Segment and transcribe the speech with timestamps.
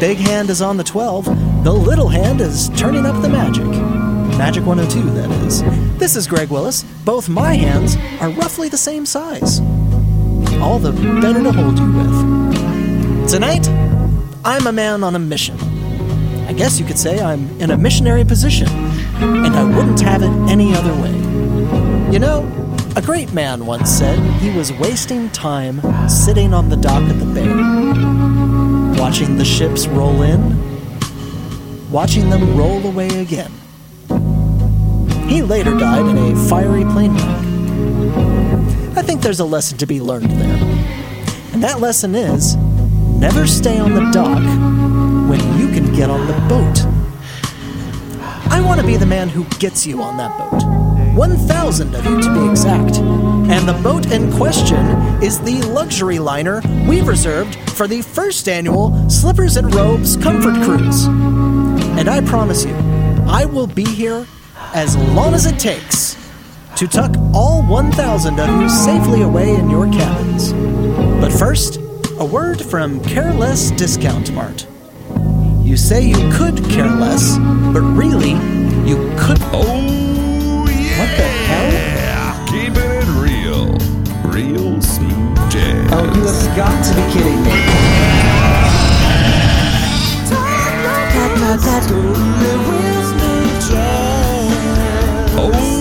[0.00, 3.64] big hand is on the 12, the little hand is turning up the magic.
[4.36, 5.62] Magic 102, that is.
[5.98, 6.82] This is Greg Willis.
[7.04, 9.60] Both my hands are roughly the same size.
[10.60, 13.30] All the better to hold you with.
[13.30, 13.68] Tonight,
[14.44, 15.58] I'm a man on a mission.
[16.46, 20.30] I guess you could say I'm in a missionary position, and I wouldn't have it
[20.50, 21.12] any other way.
[22.12, 22.50] You know,
[22.96, 27.26] a great man once said he was wasting time sitting on the dock at the
[27.26, 27.46] bay,
[28.98, 30.40] watching the ships roll in,
[31.90, 33.52] watching them roll away again.
[35.28, 38.96] He later died in a fiery plane wreck.
[38.96, 40.56] I think there's a lesson to be learned there.
[41.52, 44.42] And that lesson is never stay on the dock
[45.30, 46.84] when you can get on the boat.
[48.50, 50.64] I want to be the man who gets you on that boat.
[51.16, 52.96] 1,000 of you to be exact.
[53.50, 54.86] And the boat in question
[55.22, 61.06] is the luxury liner we've reserved for the first annual Slippers and Robes Comfort Cruise.
[61.06, 62.74] And I promise you,
[63.26, 64.26] I will be here
[64.74, 66.16] as long as it takes
[66.76, 70.52] to tuck all 1,000 of you safely away in your cabins.
[71.20, 71.78] But first,
[72.18, 74.66] a word from Careless Discount Mart.
[75.62, 77.38] You say you could care less,
[77.72, 78.32] but really,
[78.88, 79.38] you could.
[79.52, 79.97] Oh,
[84.38, 85.90] Real smooth jazz.
[85.90, 87.50] Oh, you have got to be kidding me.
[95.40, 95.77] Oh,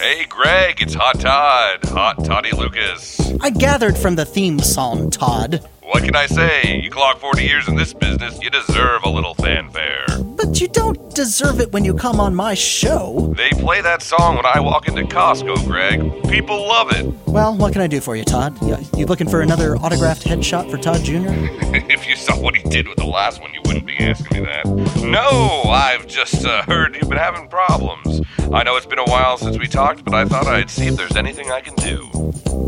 [0.00, 1.84] Hey, Greg, it's Hot Todd.
[1.90, 3.20] Hot Toddy Lucas.
[3.42, 5.62] I gathered from the theme song, Todd.
[5.82, 6.80] What can I say?
[6.82, 10.06] You clock 40 years in this business, you deserve a little fanfare.
[10.42, 13.34] But you don't deserve it when you come on my show.
[13.36, 16.00] They play that song when I walk into Costco, Greg.
[16.30, 17.04] People love it.
[17.26, 18.56] Well, what can I do for you, Todd?
[18.62, 21.28] You, you looking for another autographed headshot for Todd Jr.?
[21.92, 24.46] if you saw what he did with the last one, you wouldn't be asking me
[24.46, 24.64] that.
[25.04, 28.22] No, I've just uh, heard you've been having problems.
[28.50, 30.96] I know it's been a while since we talked, but I thought I'd see if
[30.96, 32.08] there's anything I can do.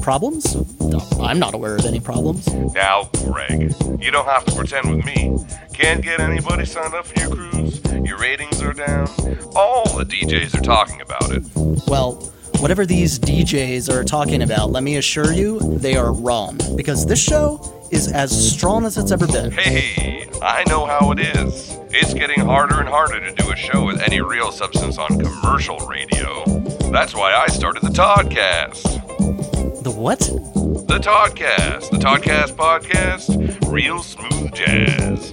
[0.03, 0.57] Problems?
[0.81, 2.47] No, I'm not aware of any problems.
[2.75, 5.39] Now, Greg, you don't have to pretend with me.
[5.73, 7.62] Can't get anybody signed up for your cruise.
[8.05, 9.09] Your ratings are down.
[9.55, 11.43] All the DJs are talking about it.
[11.87, 12.15] Well,
[12.59, 16.59] whatever these DJs are talking about, let me assure you, they are wrong.
[16.77, 19.51] Because this show is as strong as it's ever been.
[19.51, 21.77] Hey, I know how it is.
[21.91, 25.79] It's getting harder and harder to do a show with any real substance on commercial
[25.81, 26.45] radio.
[26.91, 29.83] That's why I started the Toddcast.
[29.83, 30.21] The what?
[30.21, 31.91] The Toddcast.
[31.91, 33.71] The Toddcast podcast.
[33.71, 35.31] Real smooth jazz.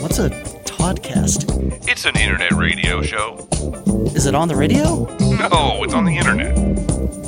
[0.00, 0.30] What's a
[0.88, 1.86] Toddcast?
[1.86, 3.46] It's an internet radio show.
[4.14, 5.04] Is it on the radio?
[5.20, 6.56] No, it's on the internet.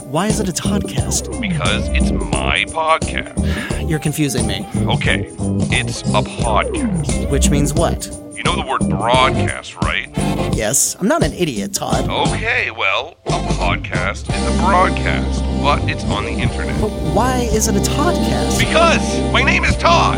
[0.07, 1.39] Why is it a podcast?
[1.43, 3.87] Because it's my podcast.
[3.87, 4.67] You're confusing me.
[4.95, 5.27] Okay,
[5.71, 7.31] it's a podcast.
[7.31, 8.07] Which means what?
[8.35, 10.09] You know the word broadcast, right?
[10.55, 12.09] Yes, I'm not an idiot, Todd.
[12.09, 13.31] Okay, well, a
[13.61, 16.81] podcast is a broadcast, but it's on the internet.
[16.81, 18.59] But why is it a Toddcast?
[18.59, 20.17] Because my name is Todd.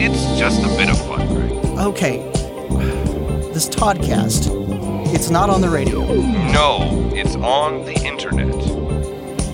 [0.00, 1.50] It's just a bit of fun, Greg.
[1.78, 2.18] Okay.
[3.52, 4.48] This Toddcast,
[5.12, 6.04] it's not on the radio.
[6.52, 8.54] No, it's on the internet.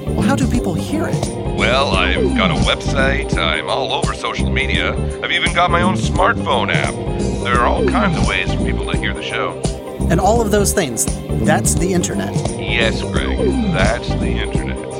[0.06, 1.26] Well, how do people hear it?
[1.56, 4.92] Well, I've got a website, I'm all over social media,
[5.22, 6.94] I've even got my own smartphone app.
[7.42, 9.60] There are all kinds of ways for people to hear the show.
[10.10, 11.06] And all of those things,
[11.46, 12.34] that's the internet.
[12.60, 13.38] Yes, Greg,
[13.72, 14.93] that's the internet.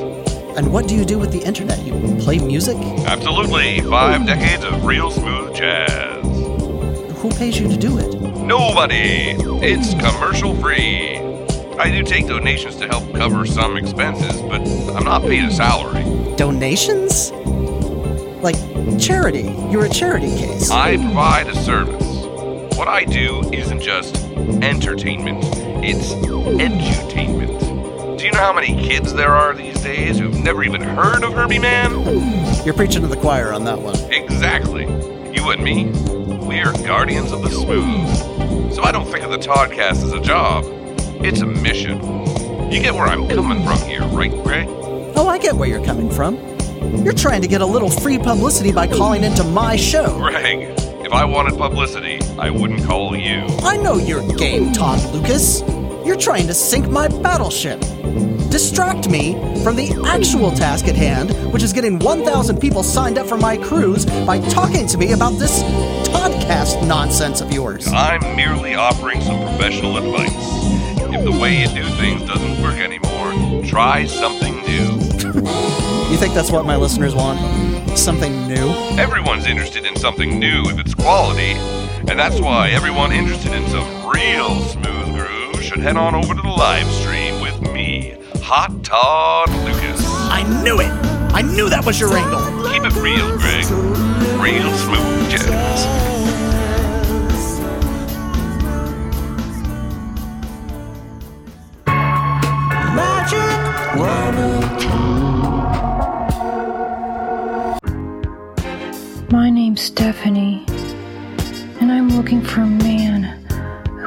[0.57, 1.83] And what do you do with the internet?
[1.85, 2.77] You play music?
[3.05, 6.23] Absolutely, five decades of real smooth jazz.
[7.17, 8.21] Who pays you to do it?
[8.37, 9.35] Nobody!
[9.61, 11.17] It's commercial free.
[11.77, 14.61] I do take donations to help cover some expenses, but
[14.95, 16.03] I'm not paid a salary.
[16.37, 17.31] Donations?
[18.41, 18.55] Like
[18.97, 19.53] charity.
[19.69, 20.71] You're a charity case.
[20.71, 22.05] I provide a service.
[22.77, 24.15] What I do isn't just
[24.63, 25.43] entertainment,
[25.83, 27.84] it's edutainment.
[28.25, 31.33] Do you know how many kids there are these days who've never even heard of
[31.33, 31.91] Herbie Mann?
[32.65, 33.93] You're preaching to the choir on that one.
[34.11, 34.85] Exactly.
[35.31, 35.91] You and me,
[36.43, 38.73] we're guardians of the smooth.
[38.73, 40.63] So I don't think of the Toddcast as a job.
[41.23, 41.99] It's a mission.
[42.71, 44.65] You get where I'm coming from here, right, Greg?
[45.15, 46.37] Oh, I get where you're coming from.
[47.05, 50.17] You're trying to get a little free publicity by calling into my show.
[50.17, 50.73] Greg,
[51.05, 53.45] If I wanted publicity, I wouldn't call you.
[53.61, 55.61] I know your game, Todd Lucas.
[56.05, 57.79] You're trying to sink my battleship.
[58.51, 63.25] Distract me from the actual task at hand, which is getting 1,000 people signed up
[63.25, 65.63] for my cruise by talking to me about this
[66.13, 67.87] podcast nonsense of yours.
[67.87, 70.31] I'm merely offering some professional advice.
[71.11, 75.41] If the way you do things doesn't work anymore, try something new.
[76.05, 77.39] You think that's what my listeners want?
[77.97, 78.69] Something new?
[78.97, 81.53] Everyone's interested in something new if it's quality,
[82.07, 84.94] and that's why everyone interested in some real smooth
[85.65, 89.99] should head on over to the live stream with me, Hot Todd Lucas.
[90.29, 90.91] I knew it!
[91.33, 92.39] I knew that was your angle!
[92.71, 93.65] Keep it real, Greg.
[94.39, 96.05] Real smooth jazz.
[109.31, 110.63] My name's Stephanie,
[111.81, 113.04] and I'm looking for a man who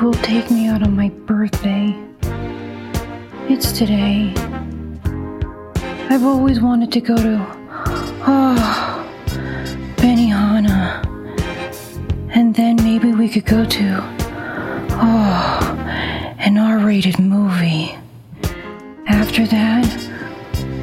[0.09, 1.95] will take me out on my birthday.
[3.47, 4.33] It's today.
[6.09, 7.47] I've always wanted to go to,
[8.27, 9.07] oh,
[9.97, 11.05] Benihana.
[12.35, 13.99] And then maybe we could go to,
[14.93, 17.95] oh, an R rated movie.
[19.09, 19.87] After that,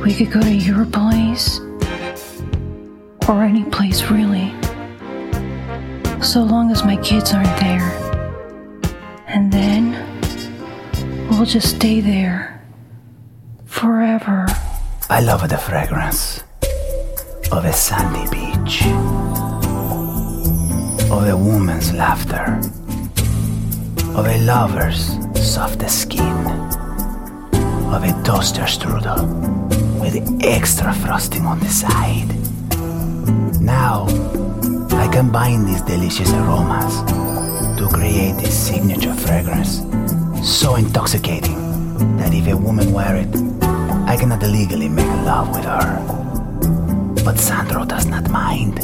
[0.03, 1.59] we could go to your place
[3.27, 4.53] or any place really.
[6.21, 8.04] So long as my kids aren't there.
[11.45, 12.59] We'll just stay there
[13.65, 14.47] forever.
[15.11, 16.43] I love the fragrance
[17.51, 18.81] of a sandy beach,
[21.11, 22.45] of a woman's laughter,
[24.17, 26.47] of a lover's soft skin,
[27.93, 29.21] of a toaster strudel
[30.01, 32.31] with extra frosting on the side.
[33.61, 34.07] Now,
[34.97, 37.03] I combine these delicious aromas
[37.77, 39.81] to create a signature fragrance
[40.45, 41.57] so intoxicating
[42.17, 43.35] that if a woman wear it,
[44.07, 47.23] I cannot legally make love with her.
[47.25, 48.75] But Sandro does not mind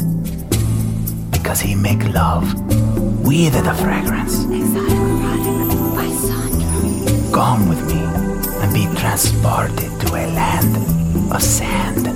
[1.30, 2.52] because he make love
[3.24, 4.42] with the fragrance.
[7.32, 8.02] Come with me
[8.60, 10.76] and be transported to a land
[11.32, 12.06] of sand,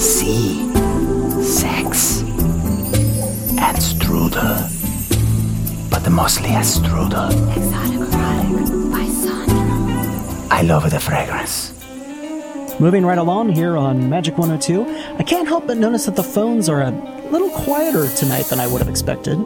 [0.00, 0.70] sea,
[1.42, 2.20] sex,
[3.58, 4.70] and strudel.
[5.90, 8.15] But mostly a strudel.
[10.56, 11.72] I love the fragrance.
[12.80, 16.68] Moving right along here on Magic 102, I can't help but notice that the phones
[16.68, 16.90] are a
[17.30, 19.38] little quieter tonight than I would have expected.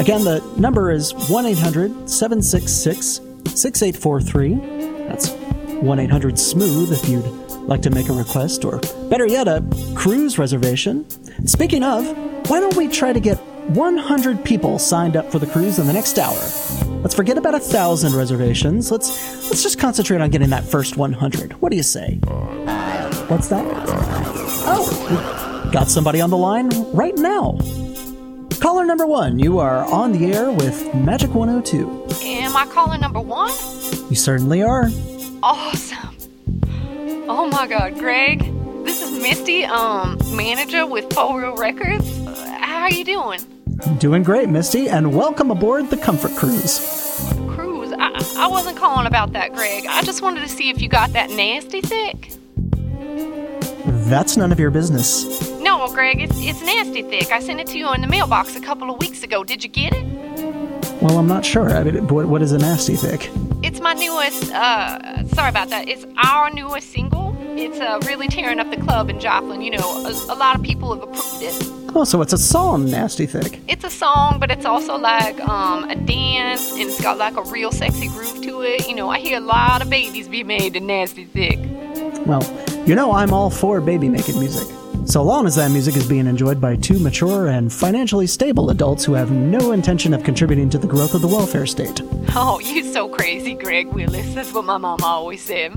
[0.00, 3.20] Again, the number is 1 800 766
[3.54, 4.54] 6843.
[5.06, 7.24] That's 1 800 Smooth if you'd
[7.68, 9.62] like to make a request, or better yet, a
[9.94, 11.08] cruise reservation.
[11.46, 12.04] Speaking of,
[12.48, 15.92] why don't we try to get 100 people signed up for the cruise in the
[15.92, 16.87] next hour?
[17.08, 18.90] Let's forget about a thousand reservations.
[18.90, 19.08] Let's
[19.48, 21.52] let's just concentrate on getting that first 100.
[21.54, 22.16] What do you say?
[23.28, 23.64] What's that?
[24.66, 27.56] Oh, got somebody on the line right now.
[28.60, 32.08] Caller number one, you are on the air with Magic 102.
[32.26, 33.52] Am I caller number one?
[34.10, 34.90] You certainly are.
[35.42, 36.14] Awesome.
[37.26, 38.40] Oh my god, Greg.
[38.84, 42.06] This is Misty, um, manager with Four Real Records.
[42.26, 43.40] Uh, How are you doing?
[43.98, 46.80] Doing great, Misty, and welcome aboard the Comfort Cruise.
[47.48, 47.92] Cruise?
[47.96, 49.86] I, I wasn't calling about that, Greg.
[49.86, 52.32] I just wanted to see if you got that nasty thick.
[54.08, 55.48] That's none of your business.
[55.60, 57.30] No, Greg, it's, it's nasty thick.
[57.30, 59.44] I sent it to you in the mailbox a couple of weeks ago.
[59.44, 60.04] Did you get it?
[61.00, 61.70] Well, I'm not sure.
[61.70, 63.30] I mean, what, what is a nasty thick?
[63.62, 65.88] It's my newest, uh, sorry about that.
[65.88, 67.36] It's our newest single.
[67.56, 69.62] It's uh, really tearing up the club in Joplin.
[69.62, 71.77] You know, a, a lot of people have approved it.
[71.94, 73.60] Oh, so it's a song, Nasty Thick.
[73.66, 77.42] It's a song, but it's also like um, a dance, and it's got like a
[77.42, 78.88] real sexy groove to it.
[78.88, 81.58] You know, I hear a lot of babies be made to nasty thick.
[82.26, 82.42] Well,
[82.86, 84.68] you know I'm all for baby making music.
[85.08, 89.06] So long as that music is being enjoyed by two mature and financially stable adults
[89.06, 92.02] who have no intention of contributing to the growth of the welfare state.
[92.34, 94.34] Oh, you're so crazy, Greg Willis.
[94.34, 95.72] That's what my mama always said.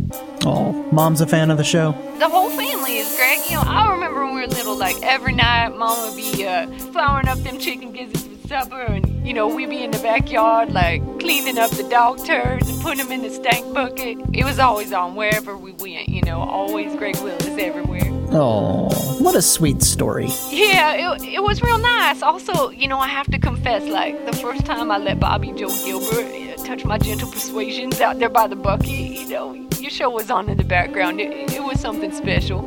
[0.45, 1.93] Oh, mom's a fan of the show.
[2.19, 3.39] The whole family is, Greg.
[3.49, 6.67] You know, I remember when we were little, like every night, mom would be uh,
[6.91, 10.71] flouring up them chicken gizzards for supper, and you know, we'd be in the backyard,
[10.71, 14.17] like cleaning up the dog turds and putting them in the stank bucket.
[14.33, 18.01] It was always on wherever we went, you know, always Greg Willis everywhere.
[18.33, 20.29] Oh, what a sweet story.
[20.49, 22.21] Yeah, it, it was real nice.
[22.21, 25.67] Also, you know, I have to confess, like, the first time I let Bobby Joe
[25.83, 30.09] Gilbert uh, touch my gentle persuasions out there by the bucket, you know, your show
[30.09, 31.19] was on in the background.
[31.19, 32.61] It, it was something special.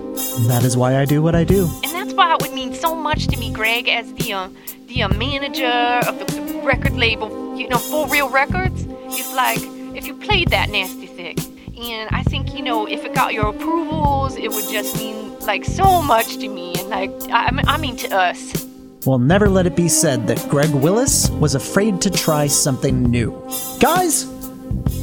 [0.48, 1.70] That is why I do what I do.
[1.82, 4.48] And that's why it would mean so much to me, Greg, as the uh,
[4.86, 5.66] the uh, manager
[6.08, 8.86] of the, the record label, you know, For Real Records,
[9.18, 9.58] is like,
[9.96, 11.38] if you played that nasty thick,
[11.78, 15.64] and I think, you know, if it got your approvals, it would just mean like
[15.64, 18.66] so much to me, and like, I, I mean to us.
[19.06, 23.32] Well, never let it be said that Greg Willis was afraid to try something new.
[23.78, 24.24] Guys,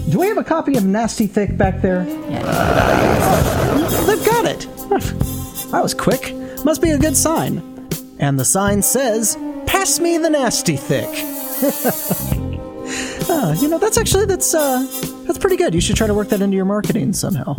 [0.09, 2.03] do we have a copy of Nasty Thick back there?
[4.05, 4.67] They've got it.
[5.71, 6.33] That was quick.
[6.65, 7.61] Must be a good sign.
[8.19, 9.37] And the sign says,
[9.81, 11.09] "Pass me the Nasty Thick."
[13.27, 14.85] uh, you know, that's actually that's uh,
[15.25, 15.73] that's pretty good.
[15.73, 17.55] You should try to work that into your marketing somehow.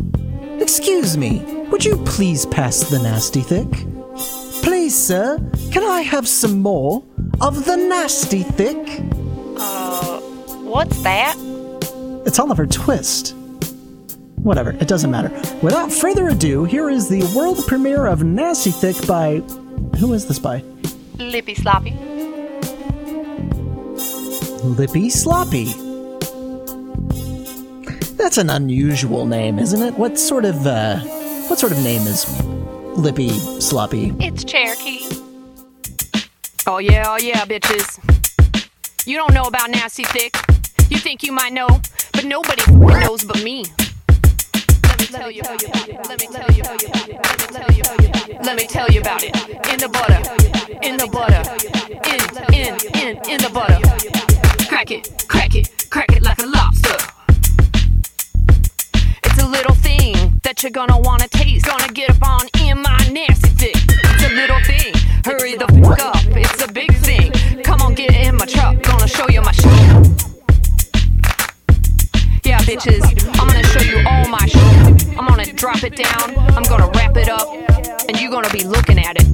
[0.61, 1.41] Excuse me,
[1.73, 3.67] would you please pass the Nasty Thick?
[4.63, 5.39] Please, sir,
[5.73, 7.03] can I have some more
[7.41, 9.01] of the Nasty Thick?
[9.57, 10.21] Uh,
[10.63, 11.35] what's that?
[12.25, 13.35] It's Oliver Twist.
[14.37, 15.31] Whatever, it doesn't matter.
[15.61, 19.39] Without further ado, here is the world premiere of Nasty Thick by.
[19.99, 20.63] Who is this by?
[21.19, 22.12] Lippy Sloppy.
[24.63, 25.73] Lippy Sloppy.
[28.15, 29.95] That's an unusual name, isn't it?
[29.95, 31.01] What sort of, uh.
[31.49, 32.25] What sort of name is
[32.97, 34.15] Lippy Sloppy?
[34.21, 35.05] It's Cherokee.
[36.69, 37.99] Oh yeah, oh yeah, bitches.
[39.05, 40.37] You don't know about Nasty Thick.
[40.91, 41.67] You think you might know,
[42.13, 43.65] but nobody knows but me.
[44.87, 46.09] Let me tell you about it.
[46.09, 46.63] Let me tell you.
[48.45, 49.35] Let me tell you about it.
[49.73, 50.23] In the butter.
[50.87, 51.43] In the butter.
[52.07, 52.21] In,
[52.55, 54.32] in, in, in the butter.
[54.73, 56.97] Crack it, crack it, crack it like a lobster.
[59.23, 61.67] It's a little thing that you're gonna wanna taste.
[61.67, 63.77] Gonna get up on in my nasty thick.
[63.77, 64.95] It's a little thing.
[65.27, 66.17] Hurry the fuck up.
[66.35, 67.31] It's a big thing.
[67.63, 68.83] Come on, get in my truck.
[68.83, 69.67] Gonna show you my shit.
[72.43, 73.05] Yeah, bitches,
[73.39, 75.19] I'm gonna show you all my shit.
[75.19, 77.47] I'm gonna drop it down, I'm gonna wrap it up,
[78.09, 79.29] and you're gonna be looking at it.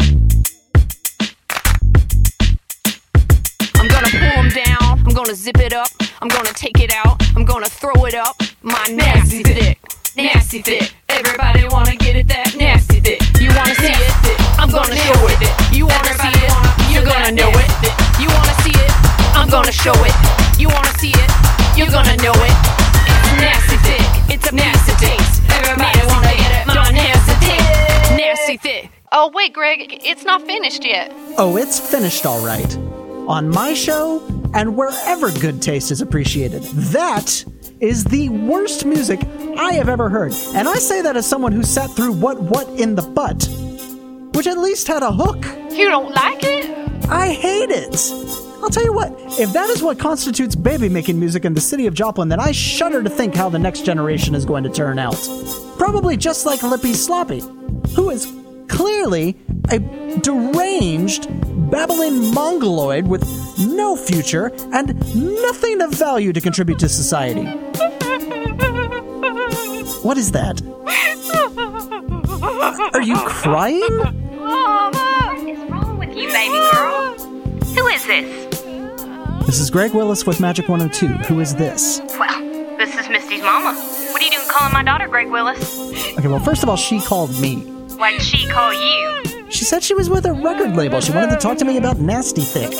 [3.77, 4.78] I'm gonna pull them down,
[5.25, 5.89] gonna zip it up,
[6.23, 8.41] I'm gonna take it out, I'm gonna throw it up.
[8.63, 9.77] My nasty thick,
[10.17, 10.95] nasty thick.
[11.09, 13.19] Everybody wanna get it that nasty thick.
[13.43, 14.15] You wanna see it?
[14.63, 15.43] I'm gonna show it.
[15.75, 16.55] You wanna see it?
[16.95, 17.67] You're gonna know it.
[18.23, 18.93] You wanna see it?
[19.35, 20.15] I'm gonna show it.
[20.55, 21.31] You wanna see it?
[21.75, 22.55] You're gonna know it.
[23.11, 24.07] It's nasty thick.
[24.31, 25.43] It's a nasty taste.
[25.51, 26.67] Everybody wanna get it.
[26.71, 27.63] My nasty thick.
[28.15, 28.91] Nasty thick.
[29.11, 31.11] Oh, wait, Greg, it's not finished yet.
[31.37, 32.71] Oh, it's finished all right.
[33.27, 34.23] On my show,
[34.55, 36.63] and wherever good taste is appreciated.
[36.63, 37.45] That
[37.81, 39.21] is the worst music
[39.57, 40.33] I have ever heard.
[40.55, 43.49] And I say that as someone who sat through What What in the Butt,
[44.35, 45.45] which at least had a hook.
[45.73, 47.09] You don't like it?
[47.09, 47.95] I hate it.
[48.61, 51.87] I'll tell you what, if that is what constitutes baby making music in the city
[51.87, 54.99] of Joplin, then I shudder to think how the next generation is going to turn
[54.99, 55.17] out.
[55.79, 57.41] Probably just like Lippy Sloppy,
[57.95, 58.27] who is
[58.67, 59.37] clearly
[59.71, 59.79] a
[60.19, 61.29] deranged,
[61.71, 63.25] babbling mongoloid with
[63.59, 67.45] no future and nothing of value to contribute to society.
[70.03, 70.63] What is that?
[72.95, 73.81] Are you crying?
[74.39, 77.15] What is wrong with you, baby girl?
[77.75, 78.49] Who is this?
[79.47, 81.07] This is Greg Willis with Magic 102.
[81.33, 82.01] Who is this?
[82.19, 82.41] Well,
[82.77, 83.75] this is Misty's mama.
[84.13, 85.79] What are you doing calling my daughter Greg Willis?
[86.19, 87.57] Okay, well, first of all, she called me.
[87.97, 89.23] Why'd she call you?
[89.51, 91.01] She said she was with a record label.
[91.01, 92.71] She wanted to talk to me about Nasty Thick.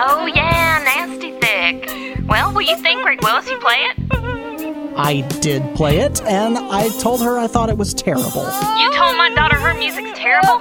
[0.00, 2.26] Oh, yeah, nasty thick.
[2.28, 3.48] Well, what do you think, Greg Willis?
[3.50, 4.94] You play it?
[4.96, 8.42] I did play it, and I told her I thought it was terrible.
[8.78, 10.60] You told my daughter her music's terrible?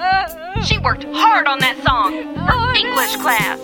[0.63, 2.13] She worked hard on that song.
[2.35, 3.59] Her English class.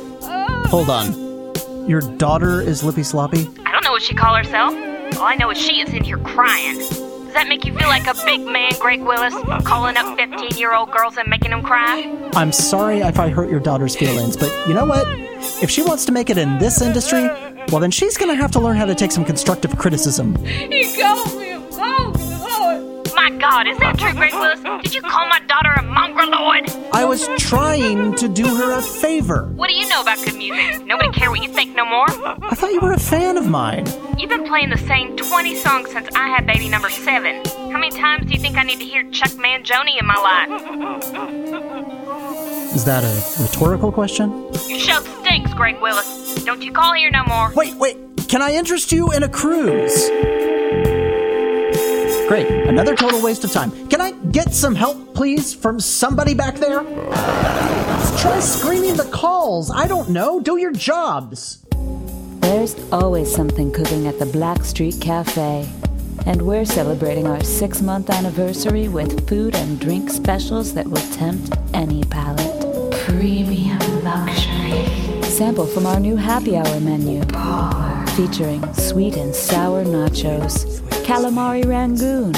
[0.69, 1.87] Hold on.
[1.87, 3.47] Your daughter is Lippy Sloppy?
[3.65, 4.73] I don't know what she call herself.
[5.17, 6.81] All I know is she is in here crying.
[7.33, 10.75] Does that make you feel like a big man, Greg Willis, calling up 15 year
[10.75, 12.03] old girls and making them cry?
[12.35, 15.07] I'm sorry if I hurt your daughter's feelings, but you know what?
[15.59, 17.23] If she wants to make it in this industry,
[17.69, 20.35] well, then she's gonna have to learn how to take some constructive criticism.
[20.45, 21.42] He called me a mongoloid.
[23.15, 24.59] My God, is that true, Greg Willis?
[24.83, 26.69] Did you call my daughter a mongoloid?
[26.91, 29.45] I was trying to do her a favor.
[29.55, 30.85] What do you know about good music?
[30.85, 32.05] Nobody care what you think no more.
[32.09, 33.85] I thought you were a fan of mine.
[34.17, 37.43] You've been playing the same 20 songs since I had baby number seven.
[37.71, 40.49] How many times do you think I need to hear Chuck Mangione in my life?
[42.75, 44.31] Is that a rhetorical question?
[44.67, 46.43] Your show stinks, Greg Willis.
[46.43, 47.51] Don't you call here no more.
[47.55, 47.97] Wait, wait.
[48.27, 50.09] Can I interest you in a cruise?
[52.33, 52.49] Great.
[52.67, 53.69] Another total waste of time.
[53.89, 56.81] Can I get some help, please, from somebody back there?
[58.17, 59.69] Try screening the calls.
[59.69, 60.39] I don't know.
[60.39, 61.63] Do your jobs.
[62.39, 65.69] There's always something cooking at the Black Street Cafe.
[66.25, 71.55] And we're celebrating our six month anniversary with food and drink specials that will tempt
[71.75, 72.91] any palate.
[73.05, 75.21] Premium luxury.
[75.21, 77.21] sample from our new happy hour menu.
[78.15, 82.33] Featuring sweet and sour nachos, calamari rangoon,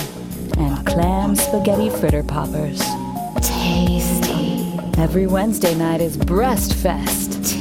[0.58, 2.82] and clam spaghetti fritter poppers.
[3.42, 4.74] Tasty.
[4.98, 7.56] Every Wednesday night is Breast Fest.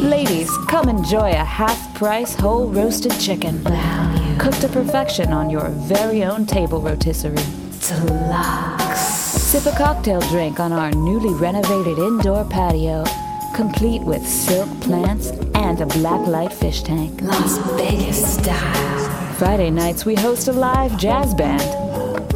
[0.00, 3.58] Ladies, come enjoy a half price whole roasted chicken.
[3.58, 4.38] Value.
[4.40, 7.36] Cooked to perfection on your very own table rotisserie.
[7.86, 8.98] Deluxe.
[8.98, 13.04] Sip a cocktail drink on our newly renovated indoor patio,
[13.54, 17.20] complete with silk plants and a black light fish tank.
[17.20, 19.11] Las Vegas style.
[19.38, 21.62] Friday nights, we host a live jazz band.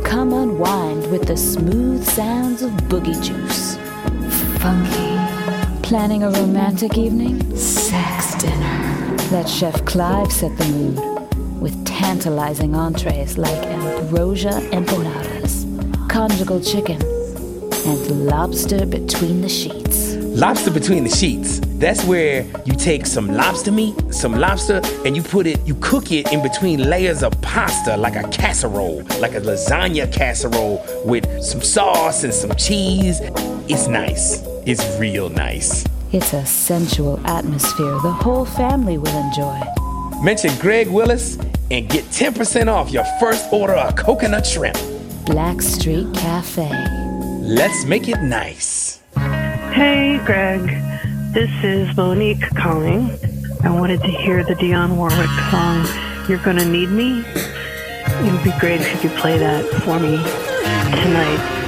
[0.05, 3.77] Come unwind with the smooth sounds of boogie juice.
[4.61, 5.87] Funky.
[5.87, 7.57] Planning a romantic evening?
[7.57, 9.17] Sex dinner.
[9.31, 15.65] Let Chef Clive set the mood with tantalizing entrees like ambrosia empanadas,
[16.09, 17.01] conjugal chicken,
[17.87, 20.15] and lobster between the sheets.
[20.17, 21.61] Lobster between the sheets.
[21.79, 26.11] That's where you take some lobster meat, some lobster, and you put it, you cook
[26.11, 31.61] it in between layers of pasta like a casserole, like a lasagna casserole with some
[31.61, 33.21] sauce and some cheese.
[33.69, 34.43] It's nice.
[34.65, 35.85] It's real nice.
[36.13, 39.61] It's a sensual atmosphere the whole family will enjoy.
[40.23, 41.37] Mention Greg Willis
[41.71, 44.79] and get 10% off your first order of coconut shrimp.
[45.27, 46.71] Black Street Cafe.
[47.43, 49.03] Let's make it nice.
[49.15, 50.96] Hey, Greg.
[51.37, 53.11] This is Monique calling.
[53.63, 55.87] I wanted to hear the Dionne Warwick song,
[56.31, 57.21] You're Gonna Need Me.
[57.27, 60.17] It would be great if you could play that for me
[61.03, 61.66] tonight.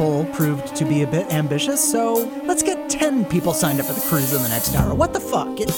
[0.00, 3.92] People proved to be a bit ambitious, so let's get ten people signed up for
[3.92, 4.94] the cruise in the next hour.
[4.94, 5.60] What the fuck?
[5.60, 5.68] It...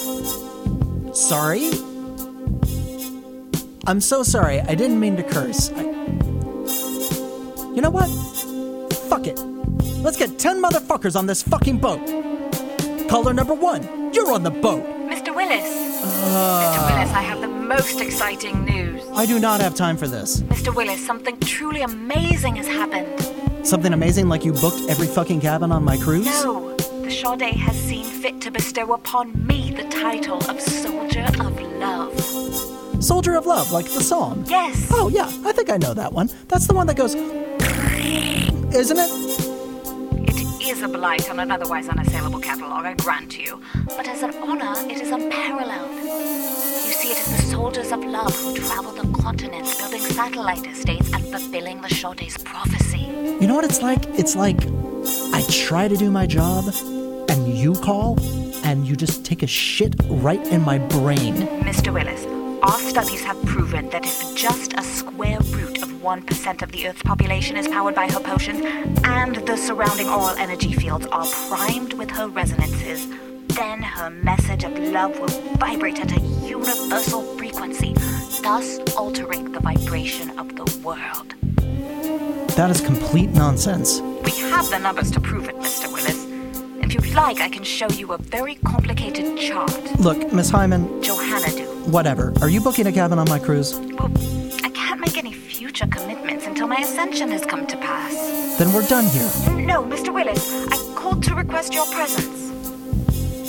[1.12, 1.72] Sorry?
[3.84, 4.60] I'm so sorry.
[4.60, 5.72] I didn't mean to curse.
[5.72, 5.82] I...
[7.74, 8.06] You know what?
[9.10, 9.40] Fuck it.
[10.04, 12.06] Let's get ten motherfuckers on this fucking boat.
[13.08, 14.84] Caller number one, you're on the boat.
[15.10, 15.34] Mr.
[15.34, 15.66] Willis.
[15.66, 16.22] Mr.
[16.22, 16.94] Uh.
[16.94, 19.02] Willis, I have the most exciting news.
[19.14, 20.42] I do not have time for this.
[20.42, 20.72] Mr.
[20.72, 23.31] Willis, something truly amazing has happened.
[23.64, 26.26] Something amazing like you booked every fucking cabin on my cruise?
[26.26, 31.60] No, the Sade has seen fit to bestow upon me the title of Soldier of
[31.78, 32.20] Love.
[33.02, 34.44] Soldier of Love, like the song.
[34.48, 34.88] Yes.
[34.90, 36.28] Oh, yeah, I think I know that one.
[36.48, 37.14] That's the one that goes.
[38.74, 39.10] Isn't it?
[40.28, 43.60] It is a blight on an otherwise unassailable catalogue, I grant you.
[43.96, 46.41] But as an honor, it is unparalleled.
[47.62, 53.06] Soldiers of love who travel the continents, building satellite estates and fulfilling the Sade's prophecy.
[53.40, 54.04] You know what it's like?
[54.18, 54.58] It's like
[55.32, 56.64] I try to do my job,
[57.28, 58.18] and you call,
[58.64, 61.34] and you just take a shit right in my brain.
[61.70, 61.94] Mr.
[61.94, 62.26] Willis,
[62.64, 67.04] our studies have proven that if just a square root of 1% of the Earth's
[67.04, 68.60] population is powered by her potions,
[69.04, 73.06] and the surrounding aural energy fields are primed with her resonances,
[73.54, 77.92] then her message of love will vibrate at a universal frequency,
[78.42, 81.34] thus altering the vibration of the world.
[82.56, 84.00] That is complete nonsense.
[84.24, 85.92] We have the numbers to prove it, Mr.
[85.92, 86.26] Willis.
[86.84, 89.72] If you'd like, I can show you a very complicated chart.
[89.98, 91.64] Look, Miss Hyman, Johanna do.
[91.90, 92.32] whatever.
[92.40, 93.74] Are you booking a cabin on my cruise?
[93.78, 94.10] Well,
[94.62, 98.58] I can't make any future commitments until my ascension has come to pass.
[98.58, 99.30] Then we're done here.
[99.66, 100.12] No, Mr.
[100.12, 102.50] Willis, I called to request your presence.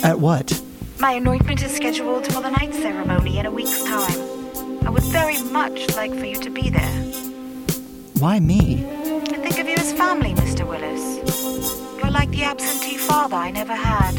[0.02, 0.60] At what?
[1.04, 4.86] My anointment is scheduled for the night ceremony in a week's time.
[4.86, 6.96] I would very much like for you to be there.
[8.20, 8.86] Why me?
[8.86, 10.66] I think of you as family, Mr.
[10.66, 11.18] Willis.
[11.98, 14.16] You're like the absentee father I never had.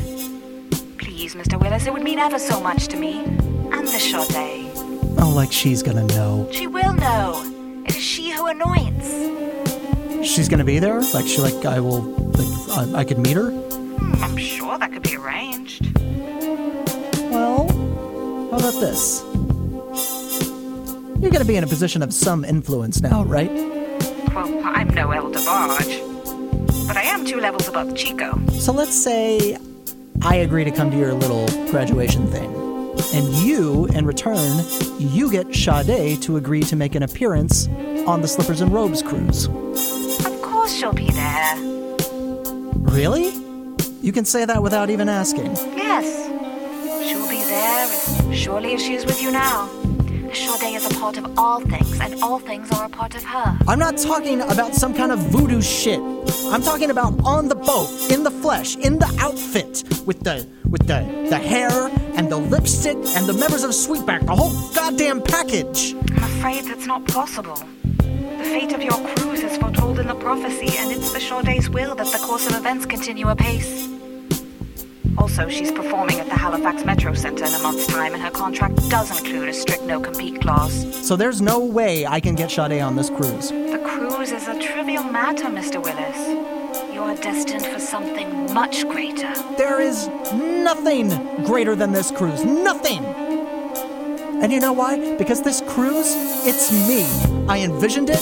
[1.00, 1.60] Please, Mr.
[1.60, 3.24] Willis, it would mean ever so much to me.
[3.24, 4.70] And the Sade.
[5.18, 6.48] Oh, like she's gonna know.
[6.52, 7.42] She will know.
[7.88, 9.10] It is she who anoints.
[10.24, 11.02] She's gonna be there?
[11.16, 13.50] Like, she, like, I will, like, I, I could meet her?
[13.50, 15.96] Hmm, I'm sure that could be arranged.
[17.36, 17.68] Well,
[18.50, 19.22] how about this?
[21.22, 23.52] You're gonna be in a position of some influence now, right?
[24.34, 26.02] Well, I'm no Elder Barge.
[26.88, 28.40] But I am two levels above Chico.
[28.52, 29.58] So let's say
[30.22, 32.54] I agree to come to your little graduation thing.
[33.14, 34.64] And you, in return,
[34.98, 37.68] you get Sade to agree to make an appearance
[38.08, 39.48] on the Slippers and Robes cruise.
[40.26, 41.56] Of course she'll be there.
[42.76, 43.34] Really?
[44.02, 45.56] You can say that without even asking.
[45.76, 46.25] Yes.
[48.46, 49.68] Surely as she is with you now.
[50.32, 53.58] Sade is a part of all things, and all things are a part of her.
[53.68, 56.00] I'm not talking about some kind of voodoo shit.
[56.54, 60.86] I'm talking about on the boat, in the flesh, in the outfit, with the with
[60.86, 61.72] the the hair
[62.18, 65.96] and the lipstick and the members of Sweetback, the whole goddamn package.
[66.16, 67.60] I'm afraid that's not possible.
[67.98, 71.96] The fate of your cruise is foretold in the prophecy, and it's the Sade's will
[71.96, 73.95] that the course of events continue apace.
[75.18, 78.76] Also, she's performing at the Halifax Metro Center in a month's time, and her contract
[78.90, 81.08] does include a strict no-compete clause.
[81.08, 83.50] So there's no way I can get Sade on this cruise.
[83.50, 85.82] The cruise is a trivial matter, Mr.
[85.82, 86.94] Willis.
[86.94, 89.34] You are destined for something much greater.
[89.58, 91.10] There is nothing
[91.44, 92.44] greater than this cruise.
[92.44, 93.04] Nothing.
[94.44, 95.16] And you know why?
[95.16, 96.14] Because this cruise,
[96.46, 97.04] it's me.
[97.48, 98.22] I envisioned it.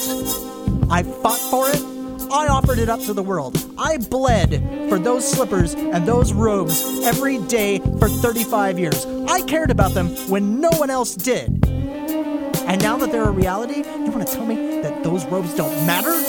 [0.89, 1.92] I fought for it.
[2.33, 3.63] I offered it up to the world.
[3.77, 9.05] I bled for those slippers and those robes every day for 35 years.
[9.27, 11.63] I cared about them when no one else did.
[11.67, 15.85] And now that they're a reality, you want to tell me that those robes don't
[15.85, 16.19] matter?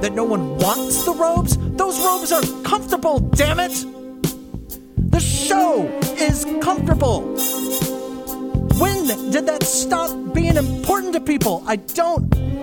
[0.00, 1.56] That no one wants the robes?
[1.76, 3.86] Those robes are comfortable, damn it!
[5.12, 5.86] The show
[6.18, 7.20] is comfortable.
[8.80, 11.62] When did that stop being important to people?
[11.68, 12.53] I don't.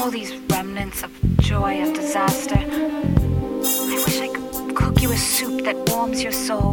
[0.00, 1.10] All these remnants of
[1.40, 2.56] joy and disaster.
[2.56, 6.72] I wish I could cook you a soup that warms your soul.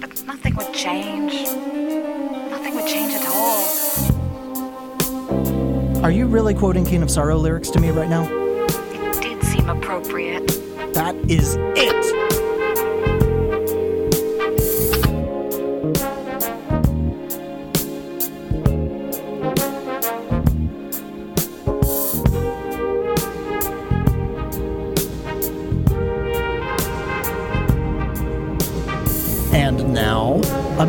[0.00, 1.32] But nothing would change.
[2.50, 3.64] Nothing would change at all.
[6.04, 8.24] Are you really quoting King of Sorrow lyrics to me right now?
[8.28, 10.48] It did seem appropriate.
[10.94, 12.21] That is it!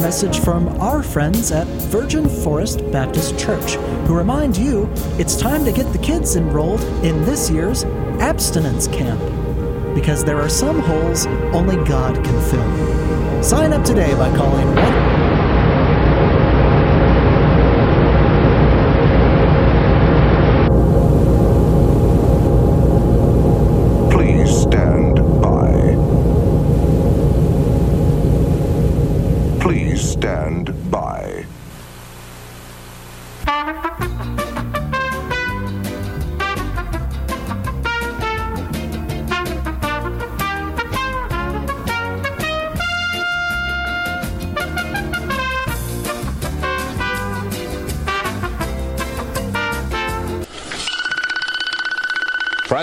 [0.03, 5.71] Message from our friends at Virgin Forest Baptist Church, who remind you it's time to
[5.71, 7.85] get the kids enrolled in this year's
[8.19, 9.21] abstinence camp.
[9.95, 13.41] Because there are some holes only God can fill.
[13.41, 15.22] Sign up today by calling 1.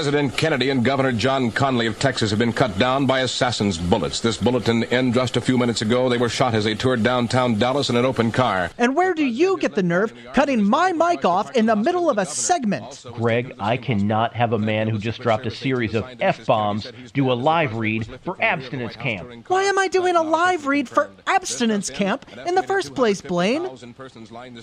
[0.01, 4.21] President Kennedy and Governor John Connally of Texas have been cut down by assassins' bullets.
[4.21, 6.09] This bulletin in just a few minutes ago.
[6.09, 8.71] They were shot as they toured downtown Dallas in an open car.
[8.79, 12.17] And where do you get the nerve cutting my mic off in the middle of
[12.17, 13.05] a segment?
[13.13, 17.31] Greg, I cannot have a man who just dropped a series of F bombs do
[17.31, 19.49] a live read for abstinence camp.
[19.49, 23.69] Why am I doing a live read for abstinence camp in the first place, Blaine?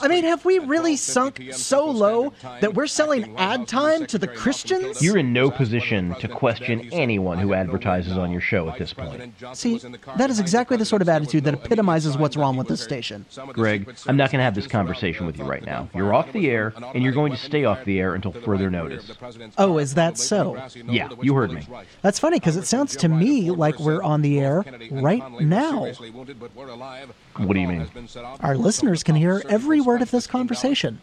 [0.01, 4.27] I mean, have we really sunk so low that we're selling ad time to the
[4.27, 4.99] Christians?
[4.99, 9.33] You're in no position to question anyone who advertises on your show at this point.
[9.53, 9.79] See,
[10.17, 13.25] that is exactly the sort of attitude that epitomizes what's wrong with this station.
[13.53, 15.89] Greg, I'm not going to have this conversation with you right now.
[15.93, 19.11] You're off the air, and you're going to stay off the air until further notice.
[19.57, 20.61] Oh, is that so?
[20.85, 21.65] Yeah, you heard me.
[22.01, 25.91] That's funny because it sounds to me like we're on the air right now.
[27.37, 27.87] What do you mean?
[28.41, 30.99] Our listeners can hear every word of this conversation,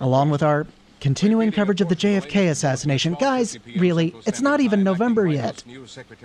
[0.00, 0.66] along with our
[1.00, 3.14] continuing coverage of the JFK assassination.
[3.14, 5.64] Guys, really, it's not even November yet.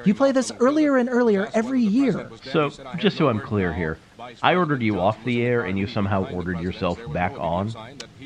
[0.06, 2.30] You play this earlier and earlier every year.
[2.52, 3.98] So, just so I'm clear here,
[4.42, 7.74] I ordered you off the air and you somehow ordered yourself back on?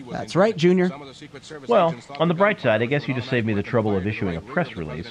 [0.09, 0.91] That's right, Junior.
[1.67, 4.35] Well, on the bright side, I guess you just saved me the trouble of issuing
[4.35, 5.07] a press release.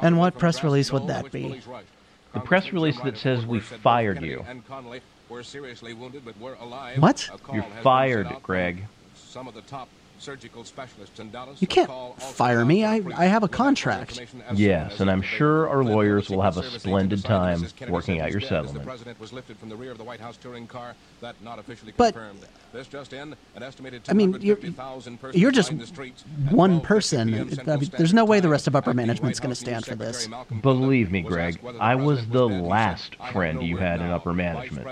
[0.00, 1.60] And what press release would that be?
[2.34, 4.44] The press release that says we fired you.
[6.98, 7.30] What?
[7.52, 8.84] You're fired, Greg.
[11.60, 11.88] You can't
[12.20, 12.84] fire me.
[12.84, 14.20] I, I have a contract.
[14.54, 18.84] Yes, and I'm sure our lawyers will have a splendid time working out your settlement.
[21.96, 22.14] But,
[24.08, 24.58] I mean, you're,
[25.32, 25.72] you're just
[26.50, 27.20] one person.
[27.68, 30.28] I mean, there's no way the rest of upper management's going to stand for this.
[30.62, 34.86] Believe me, Greg, I was the last friend you had in upper management.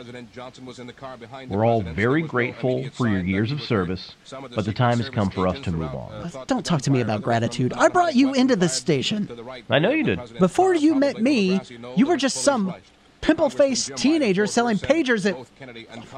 [1.49, 5.47] We're all very grateful for your years of service, but the time has come for
[5.47, 6.31] us to move on.
[6.47, 7.73] Don't talk to me about gratitude.
[7.75, 9.29] I brought you into this station.
[9.69, 10.39] I know you did.
[10.39, 11.61] Before you met me,
[11.97, 12.75] you were just some
[13.21, 15.37] pimple faced teenager selling pagers at.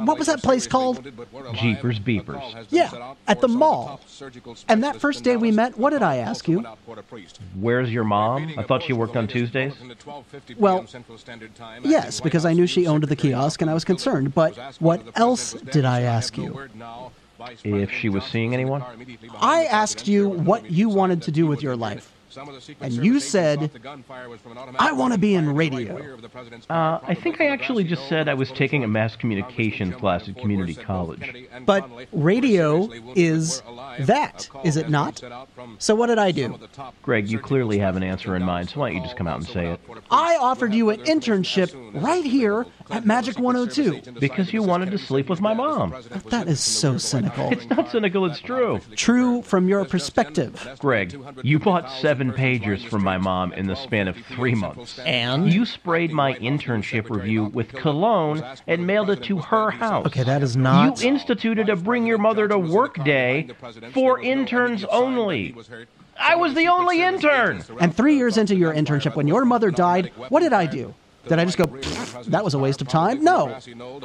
[0.07, 1.03] What was that place called?
[1.55, 2.67] Jeepers Beepers.
[2.71, 4.01] Yeah, at the mall.
[4.69, 6.65] And that first day we met, what did I ask you?
[7.55, 8.53] Where's your mom?
[8.57, 9.75] I thought she worked on Tuesdays.
[10.59, 10.87] Well,
[11.83, 14.35] yes, because I knew she owned the kiosk and I was concerned.
[14.35, 16.69] But what else did I ask you?
[17.65, 18.83] If she was seeing anyone?
[19.41, 22.13] I asked you what you wanted to do with your life.
[22.81, 23.71] And you said,
[24.79, 26.19] I want to be in radio.
[26.69, 30.37] Uh, I think I actually just said I was taking a mass communications class at
[30.37, 31.49] community college.
[31.65, 33.63] But radio is
[34.01, 35.23] that, is it not?
[35.79, 36.59] So what did I do?
[37.03, 39.39] Greg, you clearly have an answer in mind, so why don't you just come out
[39.39, 39.81] and say it?
[40.11, 44.13] I offered you an internship right here at Magic 102.
[44.21, 45.95] Because you wanted to sleep with my mom.
[46.31, 47.51] That is so cynical.
[47.53, 48.81] It's not cynical, it's true.
[48.95, 50.77] True from your perspective.
[50.79, 54.99] Greg, you bought seven pagers from my mom in the span of three months.
[55.01, 55.53] And?
[55.53, 60.07] You sprayed my internship review with cologne and mailed it to her house.
[60.07, 61.01] Okay, that is not.
[61.03, 63.51] You instituted a Bring Your Mother to Work Day
[63.93, 65.55] for interns only.
[66.19, 67.63] I was the only intern.
[67.81, 70.95] And three years into your internship, when your mother died, what did I do?
[71.29, 71.65] Did I just go,
[72.29, 73.23] that was a waste of time?
[73.23, 73.59] No.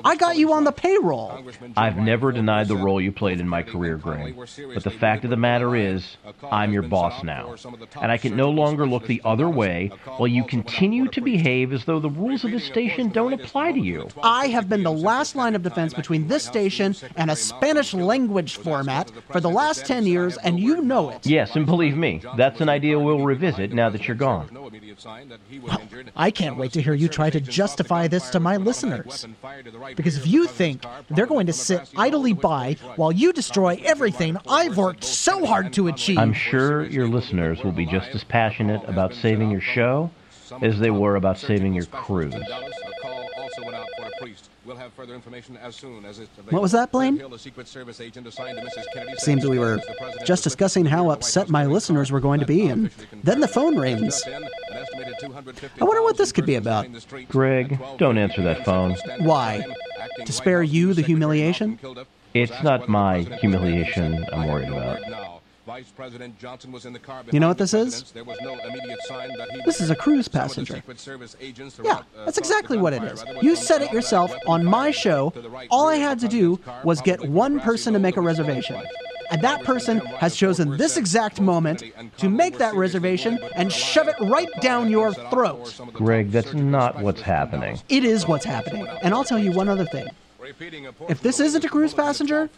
[0.03, 1.43] I got you on the payroll.
[1.75, 4.35] I've never denied the role you played in my career, Graham.
[4.73, 6.17] But the fact of the matter is,
[6.51, 7.55] I'm your boss now.
[8.01, 11.85] And I can no longer look the other way while you continue to behave as
[11.85, 14.07] though the rules of this station don't apply to you.
[14.21, 18.57] I have been the last line of defense between this station and a Spanish language
[18.57, 21.25] format for the last 10 years, and you know it.
[21.25, 24.49] Yes, and believe me, that's an idea we'll revisit now that you're gone.
[24.53, 25.81] Well,
[26.15, 29.25] I can't wait to hear you try to justify this to my listeners.
[29.95, 34.77] Because if you think they're going to sit idly by while you destroy everything I've
[34.77, 36.17] worked so hard to achieve.
[36.17, 40.11] I'm sure your listeners will be just as passionate about saving your show
[40.61, 42.33] as they were about saving your cruise.
[44.65, 46.53] We'll have further information as soon as it's available.
[46.55, 47.17] What was that, Blaine?
[47.17, 48.85] Hill, Secret Service agent assigned to Mrs.
[48.93, 49.81] Kennedy, said Seems we were
[50.25, 52.89] just discussing how upset my listeners were going to be, and
[53.23, 54.23] then the phone rings.
[54.25, 56.87] I wonder what this could be about.
[57.27, 58.95] Greg, don't answer that phone.
[59.19, 59.65] Why?
[60.25, 61.77] To spare you the humiliation?
[62.33, 65.32] It's not my humiliation I'm worried about.
[65.65, 68.11] Vice President Johnson was in the car You know what this is?
[68.11, 70.83] There was no immediate sign that he This is a cruise passenger.
[71.83, 73.23] Yeah, that's exactly what it is.
[73.41, 75.31] You said it yourself on my show.
[75.71, 78.81] All I had to do was get one person to make a reservation.
[79.31, 81.83] And that person has chosen this exact moment
[82.17, 85.79] to make that reservation and shove it right down your throat.
[85.93, 87.79] Greg, that's not what's happening.
[87.87, 88.85] It is what's happening.
[89.01, 90.07] And I'll tell you one other thing.
[91.09, 92.49] If this isn't a cruise passenger,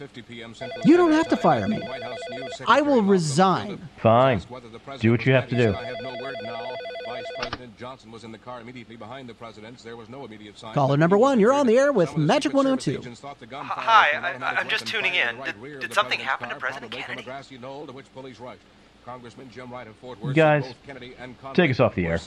[0.84, 1.80] you don't have to fire me.
[2.66, 3.88] I will resign.
[3.98, 4.40] Fine.
[5.00, 5.72] Do what you have to do.
[10.74, 13.00] Caller number one, you're on the air with Magic 102.
[13.52, 15.36] Hi, I, I'm just tuning in.
[15.44, 17.24] Did, did something happen to President Kennedy?
[20.34, 20.64] Guys,
[21.54, 22.18] take us off the air.